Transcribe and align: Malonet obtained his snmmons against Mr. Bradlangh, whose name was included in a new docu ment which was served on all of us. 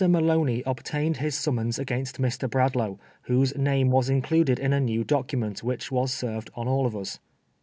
Malonet 0.03 0.63
obtained 0.65 1.17
his 1.17 1.35
snmmons 1.35 1.77
against 1.77 2.19
Mr. 2.19 2.49
Bradlangh, 2.49 2.97
whose 3.25 3.55
name 3.55 3.91
was 3.91 4.09
included 4.09 4.57
in 4.57 4.73
a 4.73 4.79
new 4.79 5.03
docu 5.05 5.37
ment 5.37 5.61
which 5.63 5.91
was 5.91 6.11
served 6.11 6.49
on 6.55 6.67
all 6.67 6.87
of 6.87 6.95
us. 6.95 7.19